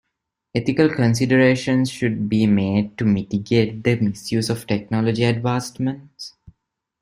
[0.55, 6.33] Ethical considerations should be made to mitigate the misuse of technology advancements.